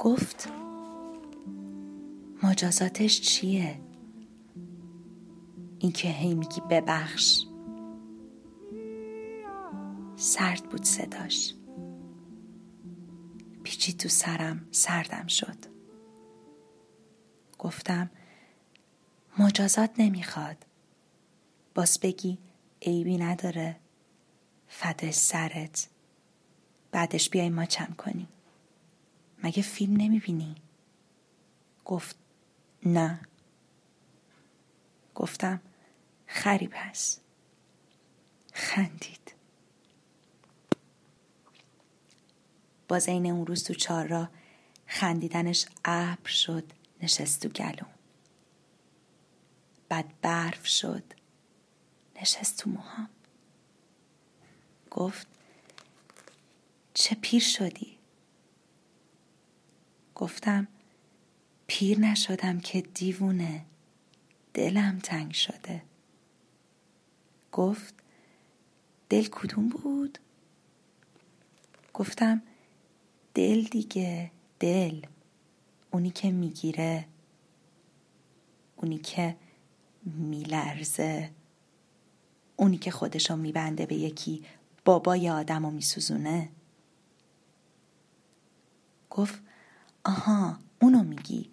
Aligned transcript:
گفت 0.00 0.48
مجازاتش 2.42 3.20
چیه؟ 3.20 3.80
اینکه 5.78 6.08
هی 6.08 6.34
میگی 6.34 6.60
ببخش. 6.70 7.44
سرد 10.16 10.62
بود 10.62 10.84
صداش. 10.84 11.54
پیچی 13.62 13.92
تو 13.92 14.08
سرم 14.08 14.68
سردم 14.70 15.26
شد. 15.26 15.56
گفتم 17.58 18.10
مجازات 19.38 19.90
نمی‌خواد. 19.98 20.66
باز 21.74 21.98
بگی 22.02 22.38
عیبی 22.82 23.18
نداره. 23.18 23.76
فده 24.68 25.10
سرت. 25.10 25.88
بعدش 26.92 27.30
بیای 27.30 27.50
ما 27.50 27.64
چم 27.64 27.94
کنی 27.98 28.28
مگه 29.42 29.62
فیلم 29.62 29.96
نمی‌بینی؟ 29.96 30.54
گفت 31.84 32.16
نه. 32.86 33.20
گفتم 35.14 35.60
خری 36.26 36.68
پس 36.68 37.20
خندید. 38.52 39.34
باز 42.88 43.08
این 43.08 43.26
اون 43.26 43.46
روز 43.46 43.64
تو 43.64 43.74
چهار 43.74 44.06
را 44.06 44.28
خندیدنش 44.86 45.66
ابر 45.84 46.30
شد 46.30 46.72
نشست 47.02 47.46
تو 47.46 47.48
گلو 47.48 47.86
بعد 49.88 50.20
برف 50.20 50.66
شد 50.66 51.04
نشست 52.20 52.58
تو 52.58 52.70
موهام. 52.70 53.08
گفت 54.90 55.26
چه 56.94 57.14
پیر 57.14 57.42
شدی؟ 57.42 57.89
گفتم 60.20 60.68
پیر 61.66 61.98
نشدم 61.98 62.60
که 62.60 62.80
دیوونه 62.80 63.64
دلم 64.54 64.98
تنگ 64.98 65.32
شده. 65.32 65.82
گفت 67.52 67.94
دل 69.08 69.26
کدوم 69.26 69.68
بود؟ 69.68 70.18
گفتم 71.94 72.42
دل 73.34 73.62
دیگه 73.62 74.30
دل. 74.58 75.06
اونی 75.90 76.10
که 76.10 76.30
می‌گیره. 76.30 77.06
اونی 78.76 78.98
که 78.98 79.36
میلرزه. 80.04 81.30
اونی 82.56 82.78
که 82.78 82.90
خودشو 82.90 83.36
میبنده 83.36 83.86
به 83.86 83.94
یکی 83.94 84.44
بابای 84.84 85.30
آدم 85.30 85.64
و 85.64 85.70
میسوزونه. 85.70 86.48
گفت 89.10 89.49
آها 90.04 90.58
اونو 90.82 91.02
میگی. 91.02 91.50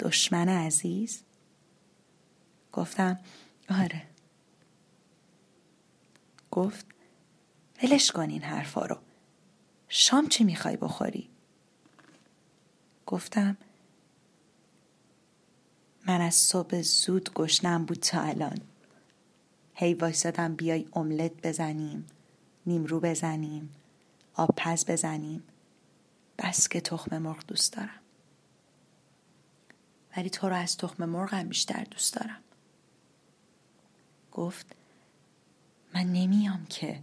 دشمن 0.00 0.48
عزیز؟ 0.48 1.22
گفتم 2.72 3.18
آره. 3.70 4.02
گفت 6.50 6.86
ولش 7.82 8.12
کن 8.12 8.30
این 8.30 8.42
حرفا 8.42 8.86
رو. 8.86 8.96
شام 9.88 10.28
چی 10.28 10.44
می‌خوای 10.44 10.76
بخوری؟ 10.76 11.28
گفتم 13.06 13.56
من 16.06 16.20
از 16.20 16.34
صبح 16.34 16.82
زود 16.82 17.34
گشنم 17.34 17.84
بود 17.84 17.98
تا 17.98 18.20
الان. 18.20 18.58
هی 19.74 19.94
وایسادم 19.94 20.54
بیای 20.54 20.88
املت 20.92 21.32
بزنیم 21.46 22.06
نیمرو 22.66 23.00
بزنیم 23.00 23.74
آب 24.34 24.50
پز 24.56 24.84
بزنیم. 24.86 25.42
بس 26.40 26.68
که 26.68 26.80
تخم 26.80 27.18
مرغ 27.18 27.46
دوست 27.46 27.72
دارم. 27.72 28.00
ولی 30.16 30.30
تو 30.30 30.48
رو 30.48 30.56
از 30.56 30.76
تخم 30.76 31.04
مرغم 31.04 31.48
بیشتر 31.48 31.84
دوست 31.84 32.14
دارم. 32.14 32.42
گفت 34.32 34.76
من 35.94 36.02
نمیام 36.02 36.66
که 36.66 37.02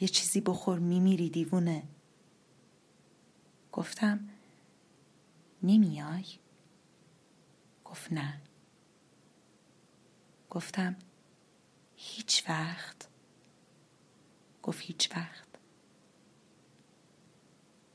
یه 0.00 0.08
چیزی 0.08 0.40
بخور 0.40 0.78
میمیری 0.78 1.30
دیوونه. 1.30 1.82
گفتم 3.72 4.28
نمیای؟ 5.62 6.24
گفت 7.84 8.12
نه. 8.12 8.40
گفتم 10.50 10.96
هیچ 11.96 12.44
وقت. 12.48 13.08
گفت 14.62 14.80
هیچ 14.80 15.10
وقت. 15.16 15.45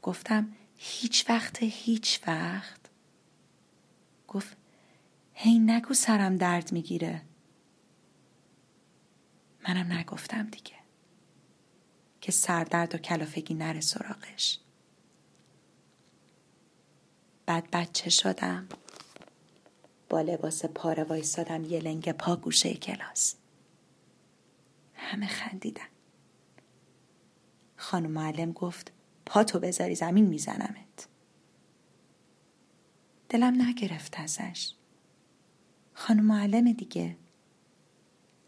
گفتم 0.01 0.53
هیچ 0.75 1.29
وقت 1.29 1.63
هیچ 1.63 2.19
وقت. 2.27 2.79
گفت 4.27 4.57
هی 5.33 5.59
نگو 5.59 5.93
سرم 5.93 6.37
درد 6.37 6.71
می‌گیره. 6.71 7.21
منم 9.67 9.93
نگفتم 9.93 10.47
دیگه. 10.47 10.75
که 12.21 12.31
سردرد 12.31 12.95
و 12.95 12.97
کلافگی 12.97 13.53
نره 13.53 13.81
سراغش. 13.81 14.59
بعد 17.45 17.71
بچه 17.71 18.09
شدم. 18.09 18.67
با 20.09 20.21
لباس 20.21 20.65
پاره 20.65 21.03
وایستادم 21.03 21.63
یه 21.63 21.79
لنگ 21.79 22.11
پا 22.11 22.35
گوشه 22.35 22.73
کلاس. 22.73 23.35
همه 24.95 25.27
خندیدن. 25.27 25.87
خانم 27.77 28.11
معلم 28.11 28.51
گفت 28.51 28.91
پاتو 29.25 29.59
بذاری 29.59 29.95
زمین 29.95 30.25
میزنمت. 30.25 31.07
دلم 33.29 33.61
نگرفت 33.61 34.19
ازش. 34.19 34.73
خانم 35.93 36.25
معلم 36.25 36.71
دیگه. 36.71 37.17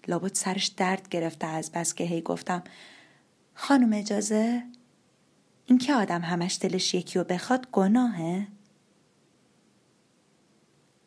لابد 0.07 0.33
سرش 0.33 0.67
درد 0.67 1.09
گرفته 1.09 1.47
از 1.47 1.71
بس 1.71 1.93
که 1.93 2.03
هی 2.03 2.21
گفتم 2.21 2.63
خانم 3.55 3.93
اجازه؟ 3.93 4.63
این 5.65 5.77
که 5.77 5.93
آدم 5.93 6.21
همش 6.21 6.57
دلش 6.61 6.93
یکی 6.93 7.19
و 7.19 7.23
بخواد 7.23 7.67
گناهه؟ 7.71 8.47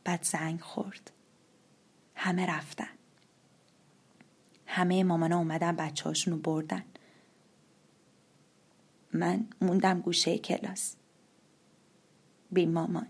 بعد 0.05 0.23
زنگ 0.23 0.61
خورد. 0.61 1.11
همه 2.15 2.47
رفتن. 2.47 2.89
همه 4.67 5.05
مامانا 5.05 5.39
اومدن 5.39 5.77
بچه 5.77 6.05
هاشونو 6.05 6.37
بردن. 6.37 6.85
من 9.13 9.49
موندم 9.61 10.01
گوشه 10.01 10.39
کلاس. 10.39 10.97
بی 12.53 12.67
مامان 12.67 13.07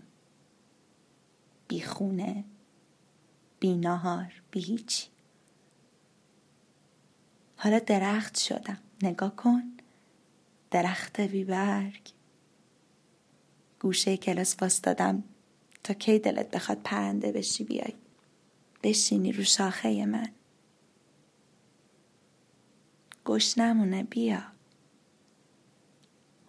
بی 1.67 1.81
خونه 1.81 2.43
بی 3.59 3.75
نهار 3.75 4.33
بی 4.51 4.59
هیچی 4.59 5.07
حالا 7.57 7.79
درخت 7.79 8.37
شدم. 8.37 8.77
نگاه 9.01 9.35
کن. 9.35 9.63
درخت 10.71 11.21
بی 11.21 11.43
برگ 11.43 12.09
گوشه 13.79 14.17
کلاس 14.17 14.55
واستادم. 14.61 15.23
تا 15.83 15.93
کی 15.93 16.19
دلت 16.19 16.51
بخواد 16.51 16.81
پرنده 16.83 17.31
بشی 17.31 17.63
بیای؟ 17.63 17.93
بشینی 18.83 19.31
رو 19.31 19.43
شاخه 19.43 20.05
من. 20.05 20.29
گشنمونه 23.25 24.03
بیا. 24.03 24.56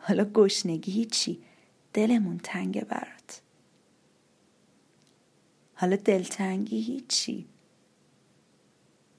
حالا 0.08 0.24
گشنگی 0.24 0.92
هیچی 0.92 1.42
دلمون 1.92 2.38
تنگه 2.38 2.84
برات. 2.84 3.42
حالا 5.74 5.96
دلتنگی 5.96 6.80
هیچی. 6.80 7.48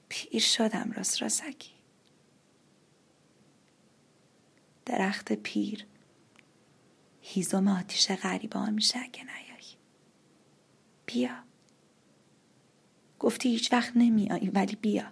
پیر 0.10 0.42
شدم 0.42 0.92
راست 0.96 1.22
راسکی. 1.22 1.72
درخت 4.86 5.34
پیر. 5.34 5.86
هیزم 7.22 7.68
آتیش 7.68 8.12
غریبه 8.12 8.60
ها 8.60 8.70
میشه 8.70 9.00
اگه 9.00 9.24
نیایی. 9.24 9.76
بیا. 11.06 11.44
گفتی 13.20 13.50
هیچ 13.50 13.74
وقت 13.74 13.92
نمیایی 13.96 14.50
ولی 14.50 14.76
بیا. 14.76 15.12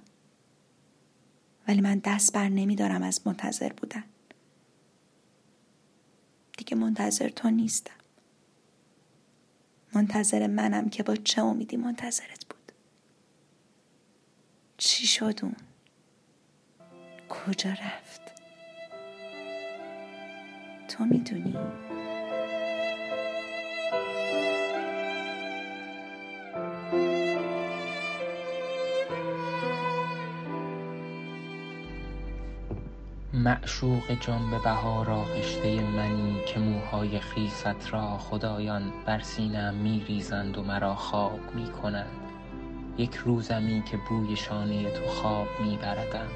ولی 1.67 1.81
من 1.81 2.01
دست 2.05 2.33
بر 2.33 2.49
نمیدارم 2.49 3.03
از 3.03 3.21
منتظر 3.27 3.73
بودن. 3.73 4.03
دیگه 6.57 6.75
منتظر 6.77 7.29
تو 7.29 7.49
نیستم. 7.49 7.93
منتظر 9.93 10.47
منم 10.47 10.89
که 10.89 11.03
با 11.03 11.15
چه 11.15 11.41
امیدی 11.41 11.77
منتظرت 11.77 12.45
بود؟ 12.49 12.71
چی 14.77 15.07
شد 15.07 15.39
اون؟ 15.43 15.55
کجا 17.29 17.69
رفت؟ 17.69 18.21
تو 20.87 21.05
می‌دونی؟ 21.05 21.86
معشوق 33.47 34.11
جان 34.19 34.51
به 34.51 34.59
بهار 34.59 35.09
آغشته 35.09 35.81
منی 35.81 36.37
که 36.47 36.59
موهای 36.59 37.19
خیست 37.19 37.93
را 37.93 38.17
خدایان 38.17 38.93
بر 39.05 39.19
سینه 39.19 40.03
ریزند 40.07 40.57
و 40.57 40.63
مرا 40.63 40.95
خواب 40.95 41.39
می 41.55 41.71
کنند 41.71 42.31
یک 42.97 43.15
روزمی 43.15 43.83
که 43.91 43.97
بوی 44.09 44.35
شانه 44.35 44.91
تو 44.91 45.07
خواب 45.07 45.47
می 45.63 45.77
بردم 45.77 46.27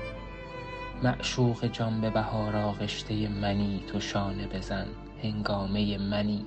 معشوق 1.03 1.65
جان 1.65 2.01
به 2.01 2.09
بهار 2.09 2.55
آغشته 2.55 3.29
منی 3.29 3.83
تو 3.87 3.99
شانه 3.99 4.47
بزن 4.47 4.87
هنگامه 5.23 5.97
منی. 5.97 6.45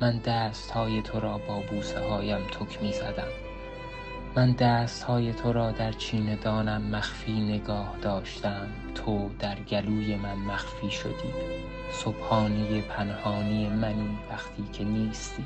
من 0.00 0.18
دست 0.18 0.70
های 0.70 1.02
تو 1.02 1.20
را 1.20 1.38
با 1.38 1.60
بوسه 1.70 2.08
هایم 2.08 2.40
تک 2.46 2.82
می 2.82 2.92
زدم 2.92 3.43
من 4.36 4.52
دست 4.52 5.02
های 5.02 5.32
تو 5.32 5.52
را 5.52 5.70
در 5.70 5.92
چین 5.92 6.34
دانم 6.34 6.82
مخفی 6.82 7.40
نگاه 7.40 7.94
داشتم. 8.02 8.66
تو 8.94 9.30
در 9.38 9.54
گلوی 9.54 10.16
من 10.16 10.34
مخفی 10.34 10.90
شدی. 10.90 11.32
سبحانی 11.92 12.80
پنهانی 12.80 13.68
منی 13.68 14.18
وقتی 14.30 14.62
که 14.72 14.84
نیستی. 14.84 15.44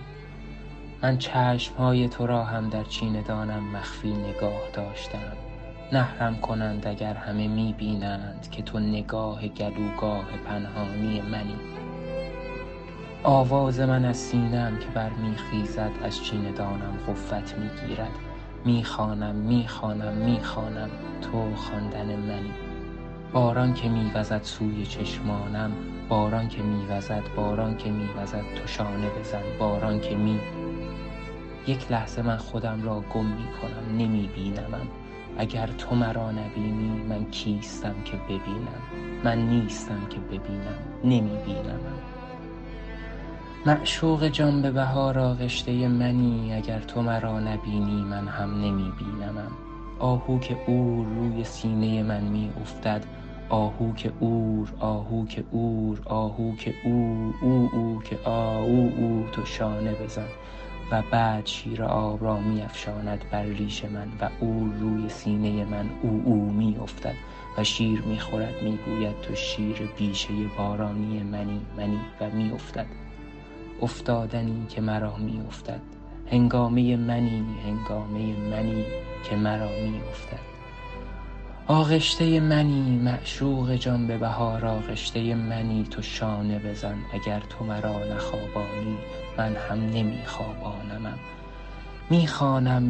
من 1.02 1.18
چشم 1.18 1.74
های 1.74 2.08
تو 2.08 2.26
را 2.26 2.44
هم 2.44 2.68
در 2.68 2.84
چین 2.84 3.22
دانم 3.22 3.64
مخفی 3.64 4.12
نگاه 4.12 4.70
داشتم. 4.72 5.32
نحرم 5.92 6.36
کنند 6.36 6.86
اگر 6.86 7.14
همه 7.14 7.48
می 7.48 7.74
بینند 7.78 8.48
که 8.50 8.62
تو 8.62 8.78
نگاه 8.78 9.48
گلوگاه 9.48 10.26
پنهانی 10.46 11.20
منی. 11.20 11.56
آواز 13.22 13.80
من 13.80 14.04
از 14.04 14.16
سینم 14.16 14.78
که 14.78 14.86
بر 14.86 15.10
خیزد 15.50 15.90
از 16.02 16.24
چین 16.24 16.50
دانم 16.50 16.98
قوت 17.06 17.54
می‌گیرد. 17.58 18.27
می‌خوانم 18.68 19.34
می‌خوانم 19.34 20.12
می‌خوانم 20.12 20.90
تو 21.22 21.54
خواندن 21.54 22.06
منی. 22.16 22.52
باران 23.32 23.74
که 23.74 23.88
میوزد 23.88 24.42
سوی 24.42 24.86
چشمانم 24.86 25.72
باران 26.08 26.48
که 26.48 26.62
میوزد 26.62 27.22
باران 27.36 27.76
که 27.76 27.90
میوزد 27.90 28.44
تو 28.56 28.66
شانه 28.66 29.08
بزن 29.20 29.42
باران 29.58 30.00
که 30.00 30.16
می 30.16 30.40
یک 31.66 31.92
لحظه 31.92 32.22
من 32.22 32.36
خودم 32.36 32.82
را 32.82 33.00
گم 33.14 33.26
می‌کنم 33.26 33.98
نمیبینمم. 33.98 34.88
اگر 35.38 35.66
تو 35.66 35.94
مرا 35.94 36.30
نبینی 36.30 37.02
من 37.08 37.24
کیستم 37.30 37.94
که 38.04 38.16
ببینم؟ 38.16 38.82
من 39.24 39.38
نیستم 39.38 40.00
که 40.10 40.18
ببینم 40.18 40.78
نمیبینمم. 41.04 41.98
معشوق 43.66 44.28
جان 44.28 44.62
به 44.62 44.70
بهار 44.70 45.18
آغشته 45.18 45.88
منی 45.88 46.54
اگر 46.54 46.80
تو 46.80 47.02
مرا 47.02 47.40
نبینی 47.40 48.02
من 48.02 48.28
هم 48.28 48.60
نمی 48.60 48.92
آهو 49.98 50.38
که 50.38 50.56
اور 50.66 51.06
روی 51.06 51.44
سینه 51.44 52.02
من 52.02 52.24
می 52.24 52.50
افتد 52.60 53.04
آهو 53.48 53.92
که 53.94 54.12
اور 54.20 54.72
آهو 54.80 55.26
که 55.26 55.44
اور 55.50 56.00
آهو 56.04 56.56
که 56.56 56.74
او 56.84 57.34
او 57.42 57.70
او 57.72 58.02
که 58.10 58.18
آ 58.24 58.58
او 58.58 58.92
او 58.96 59.26
تو 59.32 59.44
شانه 59.44 59.92
بزن. 59.92 60.28
و 60.92 61.02
بعد 61.10 61.46
شیر 61.46 61.82
آب 61.82 62.24
را 62.24 62.40
می 62.40 62.62
افشاند 62.62 63.24
بر 63.30 63.42
ریش 63.42 63.84
من 63.84 64.08
و 64.20 64.24
اور 64.40 64.74
روی 64.80 65.08
سینه 65.08 65.64
من 65.64 65.90
او 66.02 66.22
او 66.24 66.52
می 66.52 66.76
افتد 66.82 67.14
و 67.58 67.64
شیر 67.64 68.00
می 68.00 68.20
خورد 68.20 68.62
می 68.62 68.78
گوید 68.86 69.20
تو 69.20 69.34
شیر 69.34 69.88
بیشه 69.98 70.28
بارانی 70.58 71.22
منی 71.22 71.60
منی 71.76 72.00
و 72.20 72.30
می 72.30 72.52
افتد 72.52 72.86
افتادنی 73.82 74.66
که 74.68 74.80
مرا 74.80 75.16
می 75.16 75.42
افتد 75.48 75.80
هنگامه 76.32 76.96
منی 76.96 77.44
هنگامه 77.64 78.36
منی 78.36 78.84
که 79.24 79.36
مرا 79.36 79.68
می 79.68 80.00
افتد 80.10 80.48
آغشته 81.66 82.40
منی 82.40 82.98
معشوق 82.98 83.74
جان 83.74 84.06
به 84.06 84.18
بهار 84.18 84.66
آغشته 84.66 85.34
منی 85.34 85.84
تو 85.90 86.02
شانه 86.02 86.58
بزن. 86.58 86.96
اگر 87.12 87.40
تو 87.40 87.64
مرا 87.64 88.04
نخوابانی 88.14 88.98
من 89.38 89.56
هم 89.56 89.80
نمی 89.80 90.18
خوابانمم 90.26 91.18
می‌خوانم 92.10 92.82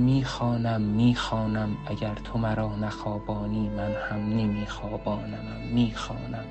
می‌خوانم. 0.83 1.77
اگر 1.87 2.15
تو 2.15 2.39
مرا 2.39 2.77
نخوابانی 2.77 3.69
من 3.69 3.93
هم 4.11 4.29
نمی 4.29 4.67
خوابانمم 4.67 5.61
می‌خوانم. 5.73 6.45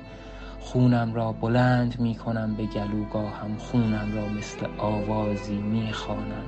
خونم 0.60 1.14
را 1.14 1.32
بلند 1.32 2.00
می 2.00 2.14
کنم 2.14 2.54
به 2.54 2.66
گلوگاهم 2.66 3.58
خونم 3.58 4.12
را 4.14 4.28
مثل 4.28 4.66
آوازی 4.78 5.56
می 5.56 5.92
خوانم 5.92 6.44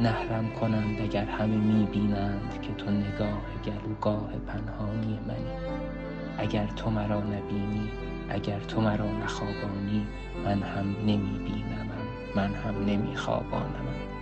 نهرم 0.00 0.50
کنند 0.60 1.00
اگر 1.00 1.24
همه 1.24 1.56
می 1.56 1.86
بینند 1.86 2.60
که 2.62 2.74
تو 2.74 2.90
نگاه 2.90 3.42
گلوگاه 3.64 4.28
پنهانی 4.46 5.18
منی. 5.28 5.84
اگر 6.38 6.66
تو 6.66 6.90
مرا 6.90 7.20
نبینی 7.20 7.90
اگر 8.28 8.60
تو 8.60 8.80
مرا 8.80 9.12
نخوابانی 9.12 10.06
من 10.44 10.62
هم 10.62 10.96
نمی 11.06 11.38
بینمم 11.38 12.04
من 12.36 12.54
هم 12.54 12.84
نمی 12.86 13.16
خوابانمم 13.16 14.13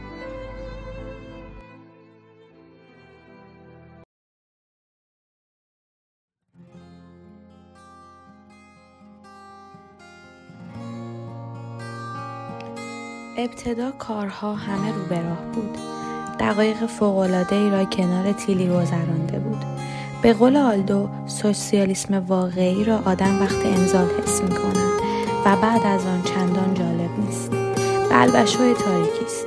ابتدا 13.44 13.90
کارها 13.90 14.54
همه 14.54 14.92
رو 14.92 15.04
به 15.08 15.16
راه 15.16 15.44
بود. 15.52 15.78
دقایق 16.40 16.76
ای 17.50 17.70
را 17.70 17.84
کنار 17.84 18.32
تیلی 18.32 18.68
گذرانده 18.68 19.38
بود. 19.38 19.64
به 20.22 20.32
قول 20.32 20.56
آلدو 20.56 21.08
سوسیالیسم 21.26 22.24
واقعی 22.28 22.84
را 22.84 22.98
آدم 23.04 23.42
وقت 23.42 23.66
انزال 23.66 24.08
حس 24.08 24.42
می 24.42 24.50
کند 24.50 25.00
و 25.46 25.56
بعد 25.56 25.86
از 25.86 26.06
آن 26.06 26.22
چندان 26.22 26.74
جالب 26.74 27.10
نیست. 27.18 27.50
بلبش 28.10 28.56
های 28.56 28.74
تاریکی 28.74 29.24
است. 29.24 29.46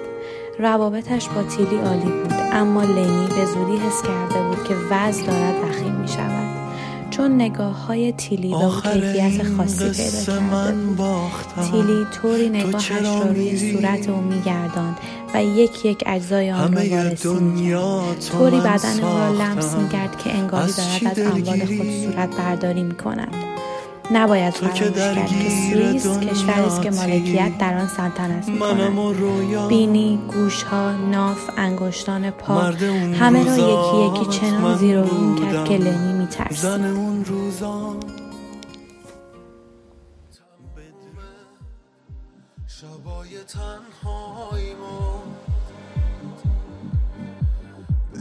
روابطش 0.59 1.29
با 1.29 1.43
تیلی 1.43 1.77
عالی 1.77 2.11
بود 2.11 2.33
اما 2.51 2.83
لنی 2.83 3.27
به 3.27 3.45
زودی 3.45 3.77
حس 3.77 4.01
کرده 4.01 4.47
بود 4.47 4.63
که 4.67 4.75
وضع 4.91 5.25
دارد 5.25 5.63
وخیم 5.63 5.95
می 5.95 6.07
شود 6.07 6.44
چون 7.17 7.35
نگاه 7.35 7.85
های 7.85 8.11
تیلی 8.11 8.49
به 8.49 8.55
اون 8.55 8.81
کیفیت 8.81 9.43
خاصی 9.57 9.89
پیدا 9.89 10.41
کرده 10.41 11.71
تیلی 11.71 12.05
طوری 12.21 12.49
نگاهش 12.49 12.91
را 12.91 13.21
روی 13.21 13.71
صورت 13.71 14.09
او 14.09 14.21
میگرداند 14.21 14.97
و 15.33 15.43
یک 15.43 15.85
یک 15.85 16.03
اجزای 16.05 16.51
آن 16.51 16.73
را 16.73 16.81
وارسی 16.89 17.27
می‌کرد. 17.27 18.19
طوری 18.31 18.59
بدن 18.59 19.03
او 19.03 19.17
را 19.17 19.31
لمس 19.31 19.75
می‌کرد 19.75 20.17
که 20.23 20.35
انگاری 20.35 20.71
دارد 20.71 21.19
از 21.19 21.33
اموال 21.33 21.59
خود 21.59 21.89
صورت 22.03 22.35
برداری 22.37 22.83
می‌کند. 22.83 23.33
نباید 24.13 24.53
فراموش 24.53 24.79
کرد 24.79 25.27
که 25.27 25.49
سوئیس 25.73 26.07
کشوری 26.07 26.61
است 26.61 26.81
که 26.81 26.91
مالکیت 26.91 27.51
در 27.59 27.77
آن 27.77 27.87
سلطنت 27.87 28.49
می‌کند. 28.49 29.67
بینی 29.67 30.19
گوشها 30.33 30.91
ناف 30.91 31.49
انگشتان 31.57 32.29
پا 32.29 32.61
همه 33.19 33.45
را 33.45 33.57
یکی 33.57 34.21
یکی 34.21 34.39
چنان 34.39 34.77
زیر 34.77 34.97
و 34.97 35.03
رو 35.03 35.35
کرد 35.35 35.69
که 35.69 35.77
لنی 36.63 36.91
میترسید 36.91 38.25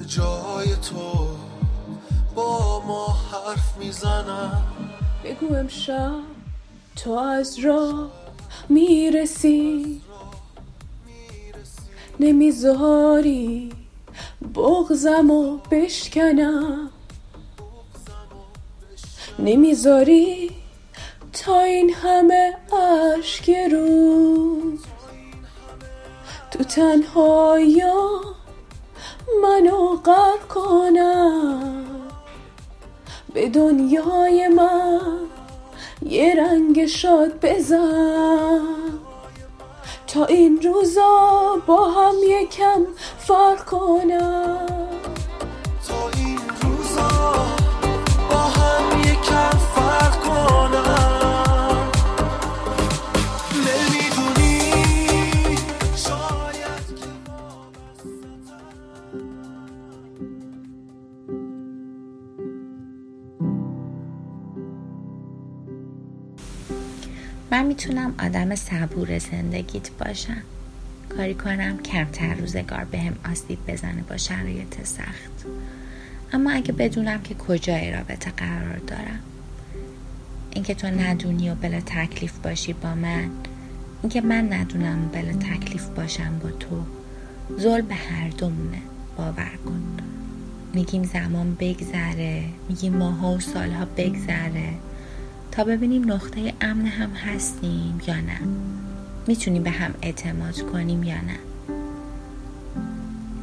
جای 0.06 0.76
تو 0.76 1.28
با 2.34 2.82
ما 2.86 3.06
حرف 3.06 3.76
می‌زنم 3.78 4.62
بگو 5.24 5.54
امشب 5.54 6.12
تو 6.96 7.10
از 7.10 7.58
راه 7.58 8.10
می‌رسی؟ 8.68 10.00
نمی‌ذاری 12.20 13.72
بغزم 14.54 15.30
و 15.30 15.58
بشکنم؟ 15.70 16.90
نمی‌ذاری 19.38 20.50
تا 21.32 21.60
این 21.60 21.94
همه 21.94 22.56
عشق 22.72 23.50
روز 23.72 24.80
تو 26.50 26.64
تنهایا 26.64 28.20
منو 29.42 29.96
غرق 29.96 30.48
کنم. 30.48 31.84
به 33.34 33.48
دنیای 33.48 34.48
من 34.48 35.00
یه 36.02 36.34
رنگ 36.34 36.86
شاد 36.86 37.40
بزن. 37.42 38.60
تا 40.06 40.24
این 40.24 40.62
روزا 40.62 41.62
با 41.66 41.90
هم 41.90 42.14
یکم 42.22 42.86
فرق 43.18 43.64
کنم. 43.64 44.93
می‌تونم 67.74 68.14
آدم 68.18 68.54
صبور 68.54 69.18
زندگیت 69.18 69.90
باشم. 69.90 70.42
کاری 71.16 71.34
کنم 71.34 71.78
کمتر 71.78 72.34
روزگار 72.34 72.84
به 72.84 72.98
هم 72.98 73.16
آسیب 73.32 73.58
بزنه 73.68 74.02
با 74.02 74.16
شرایط 74.16 74.84
سخت. 74.84 75.46
اما 76.32 76.50
اگه 76.50 76.72
بدونم 76.72 77.22
که 77.22 77.34
کجای 77.34 77.92
رابطه 77.92 78.30
قرار 78.30 78.76
دارم. 78.76 79.20
اینکه 80.50 80.74
تو 80.74 80.86
ندونی 80.86 81.50
و 81.50 81.54
بلا 81.54 81.80
تکلیف 81.80 82.38
باشی 82.38 82.72
با 82.72 82.94
من. 82.94 83.30
اینکه 84.02 84.20
من 84.20 84.52
ندونم 84.52 85.08
بلا 85.08 85.32
تکلیف 85.32 85.88
باشم 85.88 86.38
با 86.38 86.50
تو. 86.50 86.82
زل 87.58 87.80
به 87.80 87.94
هر 87.94 88.28
دومونه. 88.28 88.82
باور 89.16 89.58
کن. 89.66 89.82
میگیم 90.74 91.02
زمان 91.02 91.56
بگذره. 91.60 92.44
میگیم 92.68 92.96
ماها 92.96 93.32
و 93.32 93.40
سالها 93.40 93.84
بگذره. 93.84 94.74
تا 95.56 95.64
ببینیم 95.64 96.12
نقطه 96.12 96.54
امن 96.60 96.86
هم 96.86 97.10
هستیم 97.10 98.00
یا 98.06 98.14
نه. 98.14 98.38
می‌تونیم 99.26 99.62
به 99.62 99.70
هم 99.70 99.94
اعتماد 100.02 100.60
کنیم 100.60 101.02
یا 101.02 101.20
نه. 101.20 101.38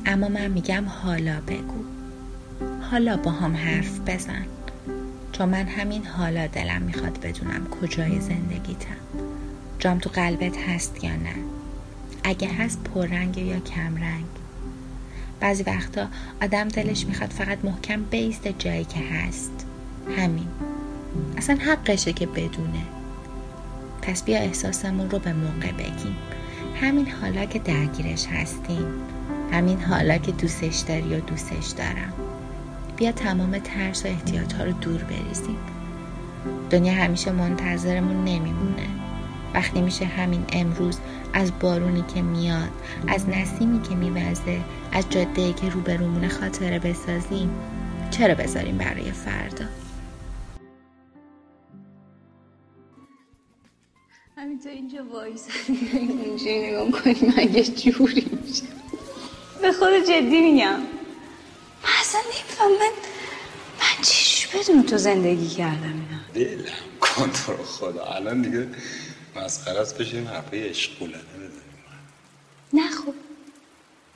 اما 0.06 0.30
من 0.30 0.48
میگم 0.48 0.86
حالا 0.88 1.42
بگو. 1.48 1.84
حالا 2.82 3.18
با 3.18 3.32
هم 3.32 3.56
حرف 3.56 4.00
بزن. 4.00 4.46
چون 5.32 5.50
من 5.50 5.68
همین 5.68 6.06
حالا 6.06 6.48
دلم 6.48 6.82
می‌خواد 6.82 7.20
بدونم 7.20 7.68
کجای 7.68 8.22
زندگیتم. 8.22 8.98
جام 9.80 10.00
تو 10.00 10.10
قلبت 10.10 10.58
هست 10.58 11.04
یا 11.04 11.12
نه؟ 11.16 11.36
اگه 12.24 12.54
هست 12.54 12.84
پررنگ 12.84 13.38
یا 13.38 13.60
کمرنگ؟ 13.60 14.26
بعضی 15.40 15.64
وقتا 15.64 16.08
آدم 16.42 16.68
دلش 16.68 17.06
می‌خواد 17.06 17.30
فقط 17.30 17.66
محکم 17.66 18.04
بیسته 18.04 18.54
جایی 18.60 18.86
که 18.86 19.00
هست. 19.00 19.66
همین. 20.18 20.48
اصلا 21.38 21.56
حقشه 21.56 22.14
که 22.14 22.26
بدونه. 22.26 22.84
پس 24.02 24.24
بیا 24.24 24.40
احساسمون 24.40 25.10
رو 25.10 25.20
به 25.20 25.34
موقع 25.34 25.72
بگیم. 25.72 26.16
همین 26.82 27.08
حالا 27.22 27.46
که 27.46 27.60
درگیرش 27.60 28.26
هستیم. 28.26 28.86
همین 29.52 29.82
حالا 29.82 30.18
که 30.18 30.32
دوستش 30.32 30.80
داری 30.80 31.16
و 31.16 31.20
دوستش 31.20 31.68
دارم. 31.68 32.14
بیا 32.98 33.12
تمام 33.12 33.60
ترس 33.60 34.06
و 34.06 34.08
احتیاط 34.08 34.54
ها 34.54 34.64
رو 34.64 34.72
دور 34.72 35.04
بریزیم. 35.04 35.58
دنیا 36.70 36.94
همیشه 36.94 37.32
منتظرمون 37.32 38.16
نمیمونه. 38.16 38.88
وقتی 39.54 39.82
میشه 39.82 40.06
همین 40.06 40.46
امروز 40.54 41.00
از 41.34 41.52
بارونی 41.60 42.04
که 42.16 42.22
میاد 42.22 42.70
از 43.08 43.30
نسیمی 43.30 43.82
که 43.82 43.96
میوزه 43.96 44.60
از 44.92 45.10
جاده 45.10 45.54
که 45.54 45.70
روبرومون 45.70 46.28
خاطره 46.28 46.80
بسازیم 46.80 47.50
چرا 48.12 48.36
بذاریم 48.36 48.78
برای 48.78 49.12
فردا؟ 49.12 49.66
همینطور 54.42 54.72
اینجا 54.72 55.04
وایسادی 55.06 55.90
اینجا 56.26 56.52
نگاه 56.52 57.02
کنیم 57.02 57.34
اگه 57.38 57.64
جوری 57.64 58.26
میشه 58.46 58.64
به 59.62 59.72
خود 59.72 59.94
جدی 60.08 60.42
میگم. 60.42 60.80
من 60.80 61.90
اصلا 62.00 62.22
نمیفهم 62.22 62.72
من 62.72 62.92
من 63.80 64.04
چیش 64.04 64.48
بدون 64.48 64.84
تو 64.84 64.98
زندگی 64.98 65.48
کردم 65.48 65.84
اینا؟ 65.84 66.22
دلم. 66.34 66.72
کن 67.02 67.32
تو 67.32 67.52
رو 67.52 67.64
خدا. 67.64 68.06
الان 68.06 68.42
دیگه 68.42 68.68
مسخره 69.36 69.80
است 69.80 69.98
بشیم 69.98 70.28
حرفه 70.28 70.70
عشقولنه 70.70 71.18
بزنیم. 71.24 71.52
نه 72.74 72.92
خوب 72.92 73.16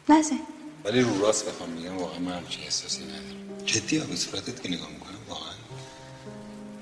نزن. 0.10 0.39
ولی 0.86 1.01
رو 1.01 1.22
راست 1.22 1.50
بخوام 1.50 1.70
میگم 1.70 1.98
واقعا 1.98 2.20
من 2.20 2.32
همچین 2.32 2.63
احساسی 2.63 3.03
ندارم. 3.03 3.65
جدی 3.65 4.00
به 4.00 4.15
صورتت 4.15 4.63
که 4.63 4.70
نگاه 4.70 4.89
می‌کنم 4.91 5.20
واقعا 5.29 5.53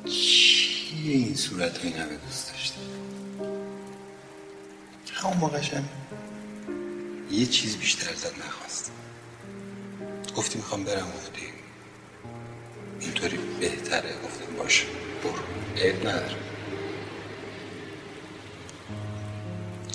چیه 0.06 1.12
این 1.16 1.36
صورت 1.36 1.78
ها 1.78 1.84
این 1.84 1.94
همه 1.98 2.18
دوست 2.18 2.52
داشتی 2.52 2.93
همون 5.14 5.38
موقعشم 5.38 5.84
یه 7.32 7.46
چیز 7.46 7.78
بیشتر 7.78 8.10
ازت 8.10 8.40
نخواست. 8.40 8.92
گفتی 10.36 10.58
می‌خوام 10.58 10.84
برم 10.84 11.04
اومدی 11.04 11.48
اینطوری 13.00 13.38
بهتره. 13.60 14.10
گفتم 14.26 14.56
باشه 14.58 14.86
برو. 15.24 15.84
عیب 15.84 16.08
نداره. 16.08 16.36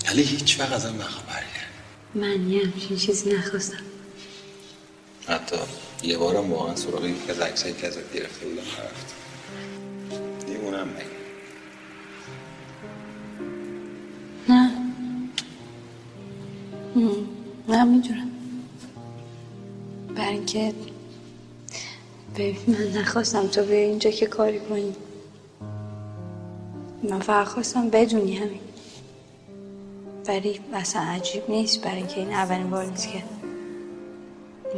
ولی 0.09 0.23
هیچ 0.23 0.61
وقت 0.61 0.73
ازم 0.73 0.97
نخواه 0.97 1.27
برگرد. 1.27 1.73
من 2.15 2.51
یه 2.51 2.65
همچین 2.65 2.97
چیزی 2.97 3.31
نخواستم. 3.31 3.83
حتی 5.29 5.57
یه 6.03 6.19
بارم 6.19 6.53
واقعا 6.53 6.77
سراغ 6.77 7.05
یکی 7.05 7.31
از 7.31 7.41
عکسایی 7.41 7.75
که 7.75 7.87
ازت 7.87 8.13
گرفته 8.13 8.47
بودم 8.47 8.63
نرفتم 8.63 9.15
دیمونم 10.47 10.89
نگه. 10.89 11.18
نه 17.79 17.85
می‌دونم. 17.85 18.31
بر 20.17 20.29
اینکه 20.29 20.75
ببین 22.35 22.57
من 22.69 23.01
نخواستم 23.01 23.47
تو 23.47 23.65
به 23.65 23.75
اینجا 23.75 24.11
که 24.11 24.27
کاری 24.27 24.61
کنی. 24.61 24.95
من 27.11 27.21
فقط 27.21 27.47
خواستم 27.47 27.91
بدونی 27.91 28.37
همین. 28.37 28.61
ولی 30.29 30.61
اصلا 30.73 31.03
عجیب 31.03 31.51
نیست 31.51 31.81
برای 31.81 31.97
اینکه 31.97 32.21
این 32.21 32.31
اولین 32.31 32.71
بار 32.71 32.85
نیست 32.85 33.13
که 33.13 33.23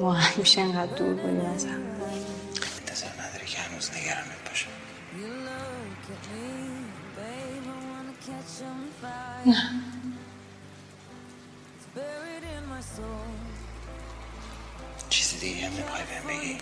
ما 0.01 0.13
همیشه 0.13 0.61
انقدر 0.61 0.95
دور 0.95 1.15
بودیم 1.15 1.41
از 1.41 1.65
هم. 1.65 1.81
انتظار 2.81 3.11
نداری 3.11 3.47
که 3.47 3.59
هنوز 3.59 3.91
نگرانت 3.91 4.49
باشم 4.49 4.71
نه. 9.47 9.80
چیزی 15.41 15.55
دیگه 15.55 15.67
هم 15.67 15.73
نمی‌خوای 15.73 16.03
بهم 16.05 16.27
بگی 16.27 16.59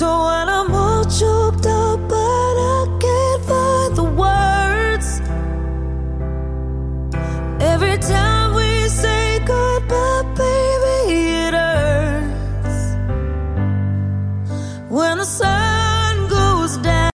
So 0.00 0.10